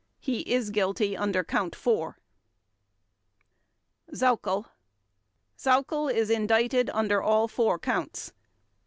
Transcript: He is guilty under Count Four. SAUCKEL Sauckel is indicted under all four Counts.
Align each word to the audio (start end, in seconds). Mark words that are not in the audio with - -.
He 0.19 0.39
is 0.51 0.71
guilty 0.71 1.15
under 1.15 1.43
Count 1.43 1.75
Four. 1.75 2.17
SAUCKEL 4.11 4.65
Sauckel 5.55 6.09
is 6.11 6.31
indicted 6.31 6.89
under 6.91 7.21
all 7.21 7.47
four 7.47 7.77
Counts. 7.77 8.33